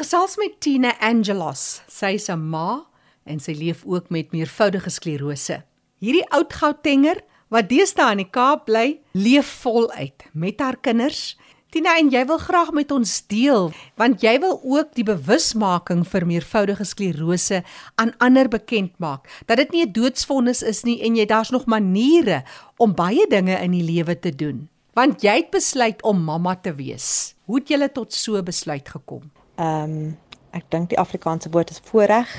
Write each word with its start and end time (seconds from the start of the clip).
gesels 0.00 0.38
met 0.40 0.54
Tina 0.64 0.94
Angelos. 1.04 1.82
Sy 1.88 2.14
is 2.16 2.30
'n 2.30 2.40
ma 2.40 2.86
en 3.24 3.40
sy 3.40 3.52
leef 3.52 3.84
ook 3.84 4.08
met 4.08 4.32
meervoudige 4.32 4.90
sklerose. 4.90 5.62
Hierdie 6.00 6.24
oud 6.30 6.52
Gautenger 6.52 7.20
wat 7.50 7.68
deesdae 7.68 8.12
in 8.12 8.24
die 8.24 8.30
Kaap 8.30 8.64
bly, 8.64 9.00
leef 9.12 9.46
voluit 9.62 10.24
met 10.32 10.60
haar 10.60 10.76
kinders 10.80 11.36
Tina, 11.70 11.98
en 11.98 12.08
jy 12.10 12.24
wil 12.26 12.38
graag 12.38 12.72
met 12.72 12.90
ons 12.90 13.26
deel 13.26 13.72
want 13.96 14.22
jy 14.22 14.38
wil 14.40 14.60
ook 14.62 14.94
die 14.94 15.04
bewusmaking 15.04 16.06
vir 16.08 16.26
meervoudige 16.26 16.84
sklerose 16.84 17.62
aan 17.94 18.14
ander 18.18 18.48
bekend 18.48 18.96
maak 18.98 19.28
dat 19.46 19.58
dit 19.58 19.70
nie 19.70 19.84
'n 19.84 19.92
doodsvonnis 19.92 20.62
is 20.62 20.82
nie 20.84 21.02
en 21.02 21.16
jy 21.16 21.26
daar's 21.26 21.50
nog 21.50 21.66
maniere 21.66 22.42
om 22.78 22.94
baie 22.94 23.26
dinge 23.28 23.54
in 23.62 23.70
die 23.70 23.84
lewe 23.84 24.18
te 24.18 24.34
doen. 24.34 24.68
Want 24.94 25.22
jy 25.22 25.36
het 25.36 25.50
besluit 25.50 26.02
om 26.02 26.24
mamma 26.24 26.56
te 26.56 26.74
wees. 26.74 27.34
Hoe 27.44 27.58
het 27.58 27.68
jy 27.68 27.88
tot 27.88 28.12
so 28.12 28.42
besluit 28.42 28.88
gekom? 28.88 29.30
Ehm 29.60 29.92
um, 29.92 30.16
ek 30.56 30.64
dink 30.72 30.88
die 30.90 30.98
Afrikaanse 30.98 31.50
woord 31.54 31.70
is 31.70 31.82
voorreg 31.86 32.30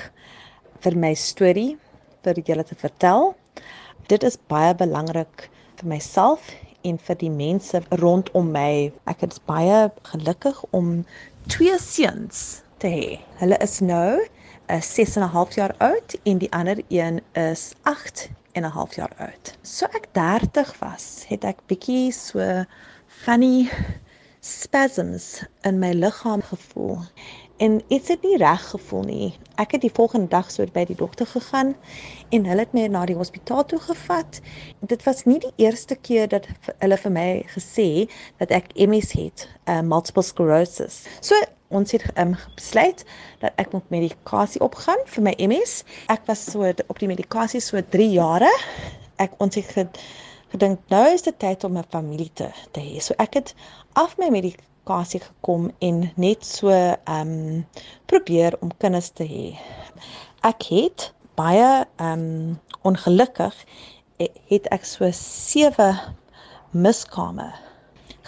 vir 0.84 0.96
my 1.04 1.12
storie 1.16 1.78
vir 2.26 2.40
julle 2.48 2.66
te 2.68 2.76
vertel. 2.76 3.30
Dit 4.12 4.26
is 4.28 4.40
baie 4.52 4.74
belangrik 4.80 5.46
vir 5.80 5.88
myself 5.94 6.50
en 6.90 6.98
vir 7.06 7.20
die 7.22 7.30
mense 7.30 7.84
rondom 8.02 8.50
my. 8.56 8.90
Ek 9.14 9.22
is 9.28 9.40
baie 9.52 9.86
gelukkig 10.10 10.60
om 10.80 10.92
twee 11.54 11.78
seuns 11.86 12.64
te 12.82 12.90
hê. 12.90 13.08
Hulle 13.40 13.62
is 13.68 13.80
nou 13.86 14.18
'n 14.18 14.80
uh, 14.80 14.82
6 14.82 15.16
en 15.22 15.24
'n 15.24 15.34
half 15.38 15.56
jaar 15.56 15.76
oud 15.78 16.18
en 16.26 16.42
die 16.42 16.52
ander 16.52 16.82
een 16.90 17.22
is 17.38 17.74
8 17.84 18.30
en 18.58 18.66
'n 18.66 18.76
half 18.78 18.96
jaar 18.96 19.14
oud. 19.18 19.58
So 19.62 19.86
ek 19.86 20.10
30 20.18 20.80
was, 20.80 21.26
het 21.30 21.44
ek 21.46 21.62
bietjie 21.68 22.12
so 22.12 22.66
funny 23.08 23.70
spasms 24.42 25.44
in 25.62 25.78
my 25.80 25.92
liggaam 25.94 26.42
gevoel 26.42 26.98
en 27.62 27.82
iets 27.88 28.08
het 28.10 28.24
nie 28.26 28.38
reg 28.42 28.70
gevoel 28.70 29.04
nie. 29.06 29.28
Ek 29.62 29.76
het 29.76 29.84
die 29.86 29.94
volgende 29.94 30.32
dag 30.34 30.48
so 30.50 30.66
by 30.74 30.82
die 30.90 30.98
dokter 30.98 31.28
gegaan 31.30 31.76
en 32.34 32.48
hulle 32.50 32.66
het 32.66 32.74
my 32.74 32.88
na 32.90 33.04
die 33.06 33.18
hospitaal 33.20 33.68
toe 33.70 33.78
gevat. 33.84 34.40
Dit 34.90 35.06
was 35.06 35.28
nie 35.30 35.38
die 35.44 35.52
eerste 35.62 35.96
keer 35.96 36.26
dat 36.32 36.48
hulle 36.80 36.98
vir 37.04 37.14
my 37.14 37.28
gesê 37.54 37.88
dat 38.42 38.50
ek 38.58 38.74
MS 38.74 39.14
het, 39.14 39.46
uh, 39.70 39.84
multiple 39.86 40.26
sclerosis. 40.26 41.04
So 41.22 41.38
ons 41.70 41.94
het 41.94 42.08
um, 42.18 42.34
besluit 42.58 43.06
dat 43.46 43.54
ek 43.62 43.78
moet 43.78 43.94
medikasie 43.94 44.64
opgaan 44.66 45.06
vir 45.14 45.28
my 45.30 45.36
MS. 45.38 45.84
Ek 46.10 46.26
was 46.26 46.42
so 46.50 46.66
op 46.66 46.98
die 46.98 47.12
medikasie 47.14 47.62
so 47.62 47.78
3 47.94 48.10
jare. 48.18 48.50
Ek 49.22 49.38
ons 49.38 49.62
het 49.62 50.02
gedink 50.52 50.80
nou 50.92 51.06
is 51.14 51.24
dit 51.28 51.38
tyd 51.40 51.64
om 51.64 51.78
'n 51.78 51.88
familie 51.90 52.32
te 52.34 52.50
te 52.72 52.80
hê. 52.80 53.00
So 53.00 53.14
ek 53.18 53.34
het 53.34 53.56
af 53.94 54.18
my 54.18 54.30
medikasie 54.30 55.20
gekom 55.20 55.72
en 55.80 56.12
net 56.16 56.46
so 56.46 56.70
ehm 56.70 57.32
um, 57.32 57.66
probeer 58.06 58.58
om 58.62 58.72
kinders 58.78 59.10
te 59.10 59.24
hê. 59.24 59.58
Ek 60.44 60.64
het 60.64 61.14
baie 61.36 61.86
ehm 61.96 62.20
um, 62.20 62.60
ongelukkig 62.82 63.56
het 64.50 64.68
ek 64.72 64.86
so 64.86 65.12
7 65.12 66.00
miskame 66.72 67.54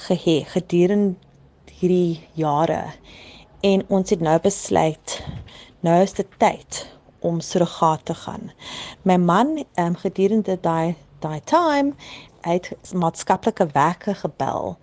gehê 0.07 0.43
gedurende 0.45 1.15
hierdie 1.79 2.23
jare 2.33 2.93
en 3.61 3.83
ons 3.89 4.09
het 4.09 4.21
nou 4.23 4.39
besluit 4.39 5.23
nou 5.83 6.01
is 6.01 6.13
dit 6.15 6.27
tyd 6.39 6.83
om 7.23 7.39
surrogaat 7.39 8.05
te 8.05 8.13
gaan. 8.13 8.51
My 9.03 9.17
man 9.17 9.57
ehm 9.57 9.87
um, 9.87 9.95
gedurende 9.95 10.57
daai 10.61 10.95
daai 11.23 11.41
time 11.49 11.95
het 12.43 12.69
maatskaplike 12.93 13.67
werke 13.73 14.13
gebel 14.21 14.77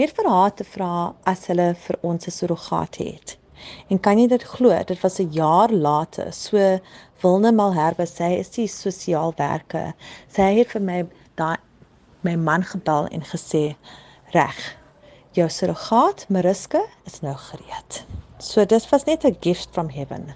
net 0.00 0.12
vir 0.16 0.28
haar 0.32 0.52
te 0.56 0.64
vra 0.64 0.92
as 1.28 1.46
hulle 1.50 1.72
vir 1.86 1.98
ons 2.02 2.26
'n 2.26 2.36
surrogaat 2.38 2.96
het. 2.96 3.36
En 3.90 4.00
kan 4.00 4.18
jy 4.18 4.26
dit 4.28 4.42
glo? 4.42 4.70
Dit 4.84 5.00
was 5.00 5.18
'n 5.20 5.32
jaar 5.32 5.70
later. 5.70 6.32
So 6.32 6.80
Wilne 7.22 7.52
Malherbe 7.52 8.06
sê 8.06 8.38
is 8.38 8.50
die 8.50 8.66
sosiaal 8.66 9.32
werker. 9.36 9.92
Sy 10.28 10.48
het 10.58 10.72
vir 10.72 10.82
my 10.82 11.06
daai 11.36 11.58
my 12.22 12.36
man 12.36 12.62
gebel 12.62 13.06
en 13.06 13.22
gesê 13.22 13.76
reg. 14.32 14.76
Jou 15.32 15.48
surrogaat 15.48 16.26
Mariska 16.28 16.82
is 17.04 17.20
nou 17.20 17.36
gereed. 17.36 18.04
So 18.38 18.64
dit 18.64 18.88
was 18.90 19.04
net 19.04 19.24
'n 19.24 19.36
gift 19.40 19.68
from 19.72 19.88
heaven. 19.88 20.34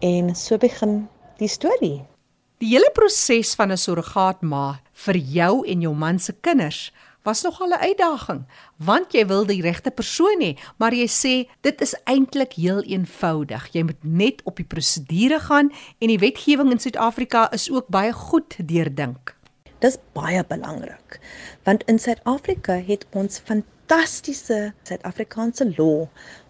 En 0.00 0.34
so 0.34 0.56
begin 0.56 1.08
die 1.36 1.48
storie. 1.48 2.13
Die 2.62 2.68
hele 2.70 2.90
proses 2.94 3.54
van 3.58 3.72
'n 3.72 3.76
surrogaat 3.76 4.42
ma 4.42 4.78
vir 5.04 5.16
jou 5.16 5.66
en 5.66 5.80
jou 5.80 5.94
man 5.94 6.18
se 6.18 6.32
kinders 6.32 6.92
was 7.24 7.42
nogal 7.42 7.68
'n 7.68 7.82
uitdaging 7.88 8.44
want 8.76 9.12
jy 9.12 9.26
wil 9.26 9.44
die 9.46 9.62
regte 9.62 9.90
persoon 9.90 10.40
hê, 10.40 10.56
maar 10.78 10.94
jy 10.94 11.06
sê 11.06 11.48
dit 11.60 11.80
is 11.80 11.94
eintlik 12.04 12.52
heel 12.52 12.82
eenvoudig. 12.82 13.68
Jy 13.72 13.82
moet 13.82 14.04
net 14.04 14.42
op 14.44 14.56
die 14.56 14.64
prosedure 14.64 15.40
gaan 15.40 15.72
en 15.98 16.08
die 16.08 16.18
wetgewing 16.18 16.70
in 16.70 16.78
Suid-Afrika 16.78 17.50
is 17.52 17.70
ook 17.70 17.88
baie 17.88 18.12
goed 18.12 18.54
deurdink. 18.58 19.34
Dis 19.80 19.96
baie 20.12 20.44
belangrik 20.44 21.20
want 21.64 21.82
in 21.86 21.98
Suid-Afrika 21.98 22.72
het 22.86 23.06
ons 23.10 23.38
fantastiese 23.38 24.72
Suid-Afrikaanse 24.82 25.74
law 25.76 26.06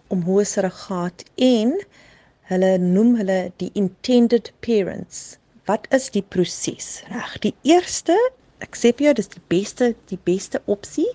om 0.07 0.21
hoe 0.21 0.43
surrogaat 0.43 1.23
en 1.35 1.85
hulle 2.41 2.77
noem 2.77 3.15
hulle 3.15 3.51
die 3.57 3.71
intended 3.73 4.53
parents. 4.59 5.37
Wat 5.65 5.87
is 5.89 6.11
die 6.13 6.21
proses? 6.21 7.03
Reg, 7.09 7.39
die 7.41 7.55
eerste 7.65 8.15
ek 8.63 8.77
sê 8.79 8.91
vir 8.95 9.09
jou 9.09 9.13
dis 9.17 9.29
die 9.33 9.43
beste 9.51 9.91
die 10.09 10.19
beste 10.29 10.61
opsie. 10.71 11.07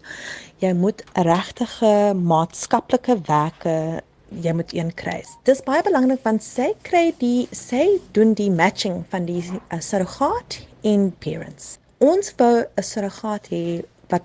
Jy 0.61 0.72
moet 0.77 1.03
regtige 1.16 2.12
maatskaplike 2.19 3.16
werke 3.28 4.03
jy 4.31 4.53
moet 4.55 4.72
een 4.75 4.93
kry. 4.94 5.21
Dis 5.49 5.62
baie 5.66 5.83
belangrik 5.83 6.22
want 6.27 6.44
sy 6.47 6.71
kry 6.87 7.11
die 7.19 7.49
sy 7.56 7.99
doen 8.15 8.34
die 8.38 8.50
matching 8.50 9.00
van 9.11 9.27
die 9.27 9.43
uh, 9.43 9.81
surrogaat 9.83 10.61
en 10.87 11.11
parents. 11.25 11.78
Ons 11.99 12.31
wou 12.38 12.62
'n 12.62 12.87
surrogaat 12.91 13.50
hê 13.50 13.82
wat 14.12 14.22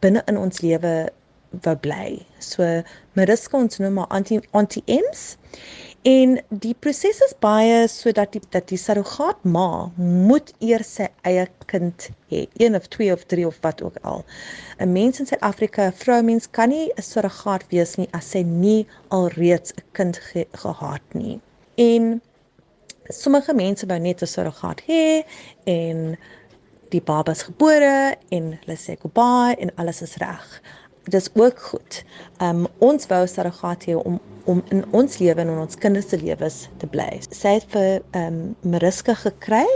binne 0.00 0.22
in 0.26 0.36
ons 0.36 0.60
lewe 0.60 1.10
wou 1.64 1.76
bly. 1.76 2.20
So 2.38 2.82
Mariska 3.16 3.56
ons 3.56 3.78
noem 3.78 4.00
maar 4.00 4.10
anti 4.10 4.40
anti 4.52 4.82
M's 4.86 5.36
En 6.02 6.38
die 6.48 6.72
proses 6.80 7.18
is 7.20 7.34
baie 7.44 7.82
sodat 7.92 8.32
die 8.32 8.40
dat 8.54 8.70
die 8.70 8.78
surrogaat 8.80 9.42
ma 9.44 9.90
moet 10.00 10.48
eers 10.64 10.94
sy 10.96 11.08
eie 11.28 11.44
kind 11.68 12.06
hê, 12.32 12.46
een 12.56 12.74
of 12.78 12.86
twee 12.88 13.12
of 13.12 13.26
drie 13.28 13.44
of 13.46 13.58
wat 13.60 13.82
ook 13.84 13.98
al. 14.00 14.24
'n 14.78 14.92
Mens 14.92 15.20
in 15.20 15.26
Suid-Afrika, 15.26 15.90
'n 15.90 15.92
vroumens 15.92 16.48
kan 16.50 16.68
nie 16.68 16.88
'n 16.96 17.02
surrogaat 17.02 17.68
wees 17.68 17.96
nie 17.96 18.08
as 18.12 18.30
sy 18.30 18.42
nie 18.42 18.86
alreeds 19.10 19.72
'n 19.76 19.84
kind 19.92 20.16
ge 20.16 20.46
gehad 20.52 21.04
nie. 21.12 21.40
En 21.76 22.22
sommige 23.08 23.54
mense 23.54 23.86
wou 23.86 23.98
net 23.98 24.22
'n 24.22 24.26
surrogaat 24.26 24.80
hê 24.88 25.24
en 25.64 26.16
die 26.88 27.02
baba's 27.02 27.42
gebore 27.42 28.16
en 28.30 28.58
hulle 28.60 28.76
sê 28.76 28.96
goodbye 29.00 29.56
en 29.60 29.74
alles 29.76 30.02
is 30.02 30.16
reg 30.16 30.62
dis 31.04 31.30
ook 31.34 31.58
goed. 31.60 32.02
Um 32.38 32.66
ons 32.78 33.06
wou 33.06 33.26
surrogaat 33.26 33.84
hê 33.88 33.96
om 33.96 34.20
om 34.48 34.62
in 34.72 34.84
ons 34.96 35.18
lewe 35.20 35.40
en 35.40 35.50
in 35.52 35.58
ons 35.62 35.76
kinders 35.78 36.08
se 36.08 36.16
lewens 36.18 36.68
te 36.80 36.86
bly. 36.90 37.20
Sy 37.30 37.58
het 37.58 37.66
vir 37.70 38.00
um 38.16 38.56
Mariska 38.66 39.14
gekry. 39.14 39.66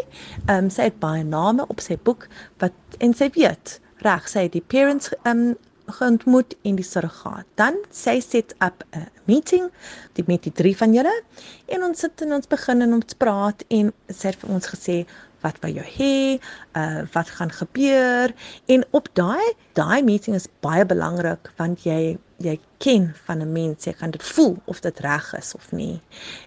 Um 0.51 0.71
sy 0.71 0.89
het 0.89 0.99
baie 1.03 1.25
name 1.25 1.67
op 1.69 1.81
sy 1.85 1.99
boek 2.03 2.29
wat 2.63 2.75
en 2.99 3.15
sy 3.15 3.31
weet 3.37 3.79
reg 4.05 4.27
sy 4.29 4.49
het 4.49 4.57
die 4.57 4.65
parents 4.65 5.13
um 5.29 5.55
geontmoet 5.87 6.55
in 6.65 6.79
die 6.81 6.87
surrogaat. 6.87 7.45
Dan 7.61 7.77
sy 7.93 8.21
set 8.21 8.55
up 8.65 8.85
'n 8.93 9.09
meeting 9.25 9.71
die 10.15 10.25
met 10.27 10.43
die 10.43 10.53
drie 10.53 10.77
van 10.77 10.95
julle 10.95 11.23
en 11.67 11.83
ons 11.83 11.99
sit 11.99 12.23
en 12.23 12.33
ons 12.33 12.47
begin 12.47 12.83
en 12.83 12.95
ons 12.95 13.15
praat 13.15 13.65
en 13.69 13.93
sy 14.09 14.29
het 14.29 14.37
vir 14.41 14.51
ons 14.51 14.67
gesê 14.67 15.05
wat 15.45 15.61
by 15.63 15.71
jou 15.77 15.87
hê, 15.99 16.41
uh 16.81 17.05
wat 17.13 17.31
gaan 17.37 17.53
gebeur 17.53 18.33
en 18.73 18.85
op 18.97 19.09
daai 19.21 19.53
daai 19.79 20.03
meeting 20.03 20.37
is 20.39 20.49
baie 20.65 20.87
belangrik 20.89 21.53
want 21.61 21.85
jy 21.89 22.17
jy 22.45 22.59
ken 22.83 23.13
van 23.27 23.43
'n 23.43 23.53
mens, 23.53 23.85
jy 23.85 23.93
kan 23.93 24.11
dit 24.11 24.23
voel 24.23 24.57
of 24.65 24.81
dit 24.81 25.01
reg 25.01 25.35
is 25.39 25.55
of 25.55 25.73
nie. 25.73 26.01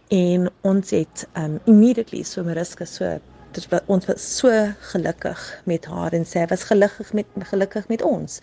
En 0.10 0.50
ons 0.62 0.90
het 0.90 1.28
um 1.36 1.60
immediately 1.66 2.24
so 2.24 2.44
Mariska 2.44 2.86
so 2.86 3.20
dit 3.52 3.68
was 3.70 3.82
ons 3.86 4.06
was 4.06 4.38
so 4.38 4.52
gelukkig 4.92 5.62
met 5.66 5.86
haar 5.86 6.14
en 6.14 6.26
sy 6.26 6.46
was 6.52 6.64
gelukkig 6.70 7.14
met 7.14 7.26
gelukkig 7.52 7.88
met 7.88 8.02
ons. 8.02 8.40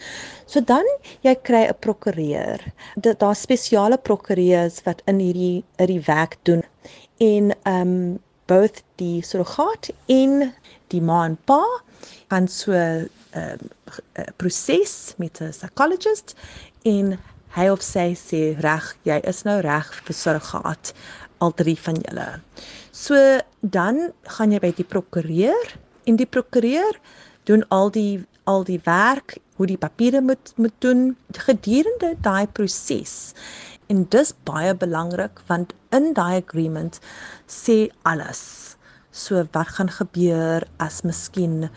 So 0.46 0.60
dan 0.60 0.84
jy 1.22 1.34
kry 1.34 1.64
'n 1.68 1.78
prokureur. 1.78 2.60
Dit 2.96 3.18
daar 3.18 3.36
spesiale 3.36 3.98
prokureurs 3.98 4.82
wat 4.84 5.02
in 5.06 5.18
hierdie 5.18 5.64
in 5.76 5.86
die 5.86 6.02
werk 6.06 6.36
doen. 6.42 6.62
En 7.18 7.52
um 7.64 8.18
both 8.50 8.82
die 9.00 9.22
surrogaat 9.22 9.90
en 10.06 10.52
die 10.92 11.02
ma 11.02 11.24
en 11.28 11.36
pa 11.48 11.62
gaan 12.28 12.48
so 12.48 12.72
'n 12.72 13.08
uh, 13.36 13.42
uh, 13.42 13.56
uh, 14.18 14.30
proses 14.36 15.14
met 15.16 15.40
'n 15.40 15.50
psychologist 15.50 16.34
en 16.82 17.18
hy 17.56 17.68
of 17.70 17.82
sy 17.82 18.14
sê 18.14 18.42
reg 18.60 18.96
jy 19.04 19.20
is 19.30 19.42
nou 19.44 19.60
reg 19.60 19.90
vir 20.04 20.14
surrogaat 20.14 20.92
al 21.38 21.52
drie 21.54 21.78
van 21.78 21.96
julle. 22.06 22.40
So 22.92 23.14
dan 23.60 24.12
gaan 24.36 24.52
jy 24.52 24.60
by 24.60 24.72
die 24.76 24.90
prokureur 24.94 25.76
en 26.04 26.16
die 26.16 26.26
prokureur 26.26 26.98
doen 27.44 27.64
al 27.68 27.90
die 27.90 28.24
al 28.44 28.64
die 28.64 28.80
werk 28.84 29.38
hoe 29.56 29.66
die 29.66 29.78
papiere 29.78 30.20
moet 30.20 30.52
moet 30.56 30.74
doen 30.84 31.16
gedurende 31.46 32.14
daai 32.20 32.46
proses 32.46 33.32
En 33.92 34.06
dis 34.08 34.32
baie 34.48 34.74
belangrik 34.74 35.42
want 35.46 35.74
in 35.90 36.12
daai 36.16 36.40
agreement 36.40 37.00
sê 37.46 37.90
alles. 38.02 38.42
So 39.10 39.44
wat 39.52 39.74
gaan 39.76 39.90
gebeur 39.90 40.64
as 40.82 41.02
miskien 41.02 41.68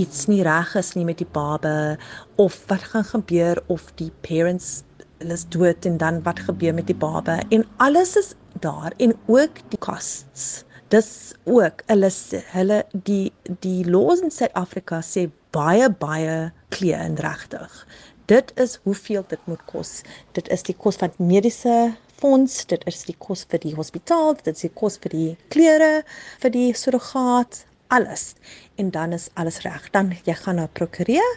iets 0.00 0.26
nie 0.30 0.42
reg 0.46 0.74
is 0.78 0.94
nie 0.96 1.04
met 1.04 1.20
die 1.20 1.28
baba 1.32 1.96
of 2.36 2.56
wat 2.70 2.86
gaan 2.92 3.04
gebeur 3.04 3.60
of 3.66 3.90
die 4.00 4.10
parents 4.26 4.82
is 5.18 5.44
dood 5.52 5.84
en 5.84 5.98
dan 6.00 6.22
wat 6.24 6.40
gebeur 6.46 6.74
met 6.74 6.88
die 6.88 6.96
baba 6.96 7.40
en 7.50 7.66
alles 7.76 8.16
is 8.16 8.34
daar 8.64 8.92
en 8.96 9.14
ook 9.26 9.60
die 9.68 9.78
costs. 9.78 10.64
Dis 10.90 11.34
ook 11.44 11.84
hulle 11.86 12.10
hulle 12.54 12.78
die 12.92 13.32
die 13.62 13.84
laws 13.90 14.24
in 14.24 14.32
Suid-Afrika 14.34 15.02
sê 15.06 15.28
baie 15.54 15.90
baie 15.90 16.50
klee 16.74 16.96
en 16.96 17.18
regtig. 17.20 17.86
Dit 18.30 18.52
is 18.54 18.78
hoeveel 18.82 19.24
dit 19.26 19.38
moet 19.44 19.62
kos. 19.66 19.88
Dit 20.38 20.48
is 20.54 20.62
die 20.62 20.74
kos 20.78 21.00
van 21.02 21.10
mediese 21.18 21.96
fonds, 22.20 22.60
dit 22.70 22.84
is 22.86 23.00
die 23.08 23.16
kos 23.18 23.42
vir 23.50 23.58
die 23.64 23.72
hospitaal, 23.74 24.36
dit 24.38 24.52
is 24.52 24.62
die 24.68 24.70
kos 24.80 25.00
vir 25.02 25.14
die 25.16 25.30
klere, 25.50 25.88
vir 26.38 26.52
die 26.54 26.68
surrogaat, 26.78 27.64
alles 27.90 28.36
en 28.78 28.92
dan 28.94 29.16
is 29.18 29.26
alles 29.34 29.58
reg. 29.66 29.90
Dan 29.96 30.12
jy 30.28 30.36
gaan 30.44 30.60
na 30.62 30.68
'n 30.68 30.76
prokureur, 30.78 31.32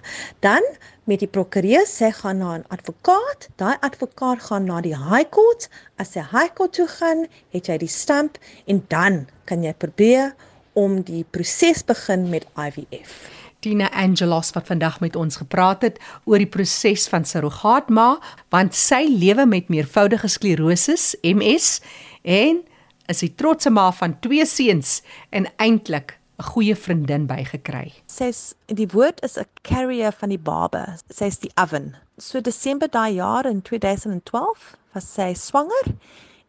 dan 0.46 0.62
met 1.10 1.26
die 1.26 1.32
prokureur 1.38 1.90
sê 1.90 2.14
gaan 2.14 2.38
na 2.38 2.58
'n 2.58 2.66
advokaat, 2.70 3.50
daai 3.58 3.78
advokaat 3.82 4.46
gaan 4.48 4.70
na 4.70 4.82
die 4.82 4.98
high 5.10 5.30
court, 5.30 5.70
as 5.98 6.14
hy 6.14 6.22
high 6.22 6.54
court 6.54 6.74
toe 6.74 6.88
gaan, 6.88 7.26
het 7.50 7.68
jy 7.68 7.78
die 7.78 7.96
stamp 8.02 8.38
en 8.68 8.86
dan 8.88 9.26
kan 9.46 9.64
jy 9.64 9.74
probeer 9.74 10.36
om 10.74 11.02
die 11.02 11.26
proses 11.32 11.84
begin 11.84 12.30
met 12.30 12.46
IVF. 12.54 13.43
Tina 13.64 13.88
Angelos 13.96 14.52
wat 14.52 14.68
vandag 14.68 15.00
met 15.00 15.16
ons 15.16 15.40
gepraat 15.40 15.86
het 15.88 16.00
oor 16.28 16.42
die 16.42 16.50
proses 16.52 17.08
van 17.08 17.24
surrogaatma, 17.26 18.18
want 18.52 18.76
sy 18.76 19.06
lewe 19.08 19.46
met 19.48 19.72
meervoudige 19.72 20.28
sklerose, 20.28 20.98
MS, 21.24 21.80
en 22.24 22.60
is 23.08 23.24
'n 23.24 23.36
trotse 23.36 23.70
ma 23.70 23.92
van 23.92 24.20
twee 24.20 24.46
seuns 24.46 25.02
en 25.32 25.48
eintlik 25.58 26.20
'n 26.40 26.44
goeie 26.44 26.76
vriendin 26.76 27.26
bygekry. 27.26 27.94
Sy's 28.08 28.54
die 28.66 28.88
woord 28.88 29.22
is 29.24 29.38
'n 29.38 29.48
carrier 29.62 30.12
van 30.12 30.30
die 30.30 30.40
baba. 30.40 30.98
Sy's 31.10 31.40
die 31.40 31.52
oven. 31.56 31.96
So 32.18 32.42
Desember 32.42 32.90
daai 32.90 33.14
jaar 33.14 33.46
in 33.46 33.62
2012 33.62 34.76
was 34.94 35.14
sy 35.14 35.34
swanger 35.34 35.96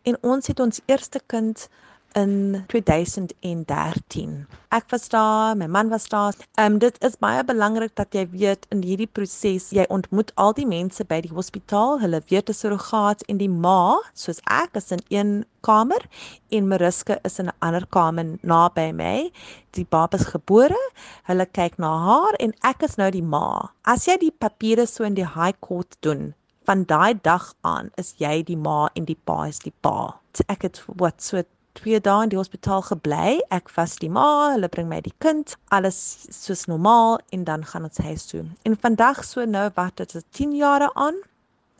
en 0.03 0.17
ons 0.23 0.47
het 0.47 0.61
ons 0.61 0.81
eerste 0.87 1.21
kind 1.27 1.69
in 2.15 2.65
2013. 2.69 4.47
Ek 4.69 4.85
was 4.91 5.09
daar, 5.09 5.57
my 5.57 5.67
man 5.67 5.89
was 5.89 6.09
daar. 6.09 6.35
Ehm 6.55 6.73
um, 6.73 6.79
dit 6.79 6.97
is 7.05 7.19
baie 7.19 7.45
belangrik 7.45 7.95
dat 7.99 8.15
jy 8.15 8.25
weet 8.31 8.67
in 8.75 8.83
hierdie 8.83 9.11
proses 9.11 9.71
jy 9.75 9.85
ontmoet 9.89 10.31
al 10.35 10.55
die 10.55 10.67
mense 10.67 11.05
by 11.11 11.21
die 11.27 11.33
hospitaal, 11.35 11.99
hulle 12.03 12.23
weet 12.31 12.51
'n 12.51 12.59
surrogaat 12.61 13.23
en 13.29 13.39
die 13.43 13.51
ma, 13.51 13.99
soos 14.15 14.41
ek 14.51 14.79
is 14.81 14.91
in 14.91 15.03
een 15.09 15.33
kamer 15.61 16.07
en 16.51 16.69
Mariska 16.69 17.19
is 17.25 17.39
in 17.39 17.51
'n 17.51 17.59
ander 17.59 17.87
kamer 17.87 18.39
naby 18.43 18.93
my. 18.93 19.31
Die 19.71 19.87
baba 19.91 20.19
is 20.19 20.27
gebore. 20.27 20.83
Hulle 21.27 21.47
kyk 21.47 21.79
na 21.79 21.91
haar 22.07 22.35
en 22.39 22.55
ek 22.63 22.83
is 22.83 22.97
nou 22.97 23.11
die 23.11 23.27
ma. 23.35 23.73
As 23.83 24.07
jy 24.07 24.17
die 24.19 24.35
papiere 24.39 24.87
so 24.87 25.05
in 25.05 25.15
die 25.15 25.27
high 25.27 25.59
court 25.61 25.97
doen, 26.01 26.35
van 26.65 26.85
daai 26.85 27.15
dag 27.23 27.55
aan 27.61 27.91
is 28.01 28.15
jy 28.19 28.43
die 28.43 28.57
ma 28.57 28.89
en 28.95 29.05
die 29.05 29.19
pa 29.25 29.45
is 29.49 29.59
die 29.59 29.75
pa. 29.85 30.21
Ek 30.49 30.63
het 30.67 30.81
wat 31.01 31.23
so 31.23 31.43
2 31.75 32.01
dae 32.01 32.23
in 32.23 32.31
die 32.33 32.39
hospitaal 32.39 32.83
gebly. 32.87 33.41
Ek 33.55 33.71
was 33.77 33.97
die 34.03 34.11
ma, 34.13 34.53
hulle 34.55 34.71
bring 34.71 34.89
my 34.89 35.01
die 35.05 35.15
kind, 35.25 35.57
alles 35.75 35.99
soos 36.31 36.67
normaal 36.71 37.19
en 37.35 37.45
dan 37.49 37.65
gaan 37.67 37.89
ons 37.89 37.99
huis 37.99 38.27
toe. 38.31 38.45
En 38.63 38.77
vandag 38.79 39.25
so 39.27 39.45
nou 39.45 39.69
wat 39.75 39.97
dit 40.03 40.15
is 40.15 40.27
10 40.39 40.55
jare 40.59 40.91
aan 40.95 41.19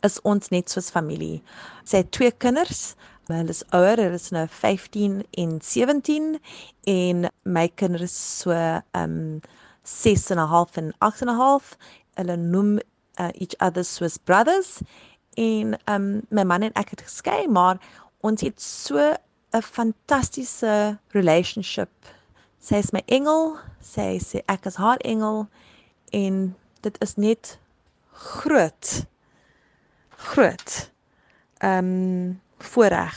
is 0.05 0.19
ons 0.21 0.51
net 0.53 0.69
soos 0.69 0.91
familie. 0.93 1.41
Sy 1.87 2.03
het 2.03 2.11
twee 2.15 2.31
kinders. 2.43 2.93
Hulle 3.29 3.49
is 3.49 3.63
ouer, 3.73 3.97
hulle 3.97 4.19
is 4.19 4.29
nou 4.35 4.45
15 4.51 5.21
en 5.41 5.55
17 5.63 6.35
en 6.91 7.29
my 7.57 7.65
kinders 7.79 8.11
is 8.11 8.17
so 8.43 8.53
um 8.93 9.41
6 9.83 10.29
en 10.35 10.39
'n 10.39 10.49
half 10.51 10.77
en 10.77 10.93
8 10.99 11.21
en 11.21 11.29
'n 11.29 11.39
half. 11.39 11.77
Hulle 12.19 12.37
noem 12.37 12.77
uh, 13.19 13.31
each 13.33 13.55
other 13.59 13.83
soos 13.83 14.17
brothers 14.17 14.81
en 15.35 15.77
um 15.89 16.21
my 16.29 16.43
man 16.43 16.61
en 16.61 16.73
ek 16.73 16.89
het 16.89 17.01
geskei, 17.01 17.47
maar 17.47 17.79
ons 18.21 18.41
het 18.41 18.61
so 18.61 19.15
'n 19.55 19.61
fantastiese 19.61 20.99
relationship. 21.13 21.89
Sy 22.59 22.75
is 22.75 22.91
my 22.91 23.03
engel, 23.07 23.57
sy 23.79 24.19
sê 24.19 24.41
ek 24.51 24.65
is 24.65 24.75
haar 24.75 24.99
engel 25.05 25.47
en 26.11 26.55
dit 26.81 26.97
is 27.01 27.15
net 27.15 27.57
groot 28.11 29.05
groot 30.17 30.91
ehm 31.63 31.85
um, 31.85 32.41
voorreg. 32.59 33.15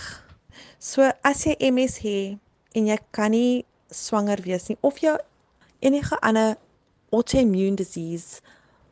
So 0.78 1.10
as 1.22 1.44
jy 1.46 1.56
MS 1.72 1.98
het 2.04 2.38
en 2.76 2.86
jy 2.86 2.98
kan 3.10 3.30
nie 3.34 3.64
swanger 3.90 4.38
wees 4.44 4.68
nie 4.68 4.78
of 4.80 5.00
jy 5.02 5.16
enige 5.80 6.18
ander 6.20 6.56
autoimmune 7.10 7.76
disease 7.76 8.42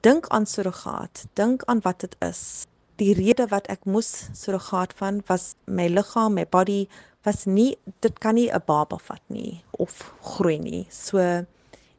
dink 0.00 0.28
aan 0.28 0.46
surrogaat, 0.46 1.26
dink 1.34 1.64
aan 1.64 1.80
wat 1.82 2.00
dit 2.00 2.16
is. 2.24 2.66
Die 2.96 3.12
rede 3.14 3.46
wat 3.52 3.66
ek 3.72 3.84
moes 3.84 4.28
surrogaat 4.32 4.94
van 4.96 5.20
was 5.26 5.54
my 5.66 5.88
liggaam, 5.88 6.34
my 6.38 6.46
body 6.46 6.86
was 7.26 7.44
nie 7.44 7.74
dit 8.04 8.18
kan 8.22 8.34
nie 8.34 8.48
'n 8.50 8.62
baba 8.66 8.96
vat 9.08 9.22
nie 9.28 9.62
of 9.70 10.14
groei 10.22 10.58
nie. 10.58 10.86
So 10.90 11.44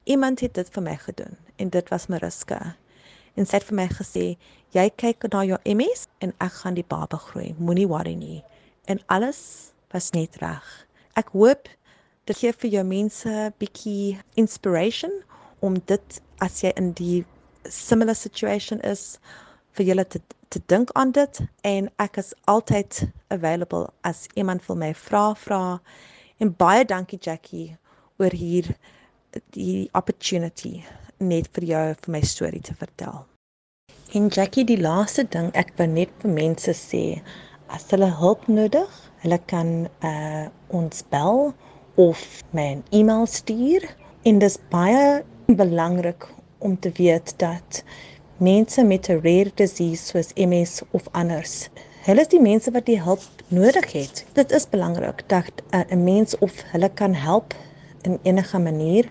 iemand 0.04 0.40
het 0.40 0.54
dit 0.54 0.70
vir 0.70 0.84
my 0.84 0.96
gedoen 0.96 1.38
en 1.56 1.70
dit 1.70 1.90
was 1.90 2.08
Mariska. 2.08 2.76
En 3.36 3.46
sy 3.46 3.56
het 3.58 3.64
vir 3.64 3.76
my 3.76 3.88
gesê, 3.88 4.38
"Jy 4.72 4.90
kyk 4.90 5.32
na 5.32 5.44
jou 5.44 5.60
MS 5.66 6.08
en 6.18 6.34
ek 6.40 6.52
gaan 6.52 6.74
die 6.74 6.88
baba 6.88 7.18
groei. 7.18 7.56
Moenie 7.60 7.88
worry 7.88 8.14
nie." 8.14 8.44
En 8.86 9.00
alles 9.06 9.72
was 9.92 10.12
net 10.12 10.36
reg. 10.36 10.88
Ek 11.14 11.30
hoop 11.30 11.68
dit 12.26 12.38
gee 12.38 12.54
vir 12.54 12.70
jou 12.70 12.84
mense 12.84 13.54
bietjie 13.58 14.20
inspiration 14.34 15.12
om 15.60 15.80
dit 15.86 16.22
as 16.38 16.62
jy 16.62 16.72
in 16.76 16.92
die 16.92 17.26
similar 17.64 18.16
situation 18.16 18.82
is 18.82 19.20
vir 19.72 19.86
julle 19.86 20.08
te 20.08 20.22
te 20.50 20.62
dink 20.66 20.92
aan 20.96 21.12
dit 21.12 21.40
en 21.62 21.90
ek 22.00 22.18
is 22.18 22.34
altyd 22.46 23.02
available 23.30 23.94
as 24.02 24.28
iemand 24.36 24.66
wil 24.68 24.78
my 24.78 24.94
vra 24.94 25.34
vra 25.36 25.80
en 26.38 26.54
baie 26.64 26.86
dankie 26.86 27.20
Jackie 27.20 27.78
oor 28.18 28.32
hier 28.32 28.76
die 29.56 29.90
opportunity 29.94 30.84
net 31.20 31.50
vir 31.56 31.66
jou 31.72 31.86
vir 32.04 32.12
my 32.14 32.22
storie 32.22 32.62
te 32.62 32.76
vertel. 32.78 33.26
En 34.16 34.30
Jackie, 34.32 34.64
die 34.64 34.80
laaste 34.80 35.26
ding 35.36 35.50
ek 35.60 35.74
wil 35.80 35.90
net 35.92 36.12
vir 36.22 36.32
mense 36.32 36.74
sê, 36.80 37.20
as 37.68 37.90
hulle 37.92 38.08
hulp 38.22 38.46
nodig, 38.48 38.92
hulle 39.24 39.40
kan 39.52 39.72
uh 40.10 40.48
ons 40.80 41.04
bel 41.12 41.52
of 41.98 42.22
my 42.54 42.68
'n 42.76 42.84
e-mail 43.00 43.26
stuur 43.26 43.84
en 44.24 44.40
dit 44.40 44.50
is 44.52 44.60
baie 44.72 45.24
belangrik 45.48 46.28
om 46.60 46.80
te 46.80 46.92
weet 47.00 47.34
dat 47.44 47.84
mense 48.38 48.84
met 48.84 49.10
'n 49.10 49.22
rare 49.28 49.52
disease 49.56 50.04
soos 50.04 50.34
MS 50.36 50.82
of 50.92 51.08
anders. 51.12 51.70
Hulle 52.08 52.24
is 52.24 52.30
die 52.32 52.40
mense 52.40 52.72
wat 52.72 52.86
die 52.88 53.02
hulp 53.04 53.24
nodig 53.52 53.90
het. 53.92 54.22
Dit 54.38 54.54
is 54.56 54.66
belangrik 54.72 55.26
dat 55.28 55.52
'n 55.76 56.04
mens 56.04 56.38
of 56.40 56.54
hulle 56.72 56.90
kan 56.90 57.14
help 57.14 57.54
in 58.02 58.20
enige 58.24 58.60
manier 58.60 59.10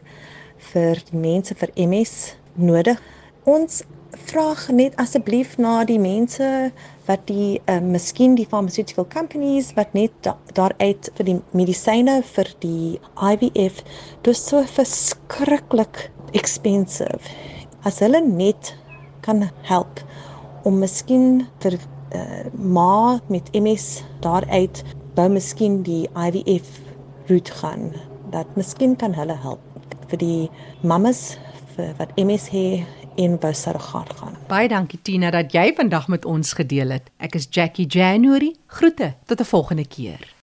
vir 0.56 1.02
die 1.10 1.18
mense 1.18 1.54
vir 1.54 1.68
MS 1.76 2.36
nodig. 2.54 3.02
Ons 3.44 3.82
vra 4.10 4.54
net 4.70 4.96
asseblief 4.96 5.58
na 5.58 5.84
die 5.84 5.98
mense 5.98 6.72
wat 7.04 7.26
die 7.26 7.60
uh, 7.68 7.80
miskien 7.80 8.34
die 8.34 8.48
pharmaceutical 8.48 9.06
companies 9.06 9.74
wat 9.74 9.92
net 9.92 10.12
da 10.20 10.38
daaruit 10.52 11.10
vir 11.18 11.24
die 11.24 11.40
medisyne 11.50 12.22
vir 12.22 12.48
die 12.60 13.00
IVF 13.20 13.84
dis 14.22 14.46
so 14.48 14.62
verskriklik 14.62 16.10
expensive. 16.32 17.20
As 17.84 17.98
hulle 17.98 18.24
net 18.24 18.74
kan 19.20 19.50
help 19.62 20.00
om 20.64 20.78
miskien 20.78 21.46
vir 21.60 21.76
uh, 22.16 22.50
ma 22.52 23.20
met 23.28 23.50
MS 23.52 24.02
daaruit 24.24 24.82
bou 25.16 25.28
miskien 25.32 25.82
die 25.86 26.04
IVF 26.12 26.80
route 27.28 27.52
gaan 27.60 27.90
dat 28.34 28.46
miskien 28.56 28.96
kan 28.96 29.14
hulle 29.14 29.36
help 29.42 29.62
vir 30.10 30.20
die 30.22 30.50
mammas 30.82 31.36
vir 31.76 31.92
wat 31.98 32.14
MS 32.16 32.48
het 32.54 33.04
in 33.16 33.38
Wesargaard 33.40 34.12
gaan. 34.20 34.36
Baie 34.48 34.68
dankie 34.68 35.00
Tina 35.02 35.30
dat 35.32 35.52
jy 35.56 35.70
vandag 35.76 36.08
met 36.12 36.24
ons 36.28 36.52
gedeel 36.52 36.98
het. 36.98 37.10
Ek 37.16 37.38
is 37.40 37.48
Jackie 37.50 37.88
January. 37.88 38.54
Groete 38.66 39.14
tot 39.26 39.40
'n 39.40 39.44
volgende 39.44 39.86
keer. 39.88 40.36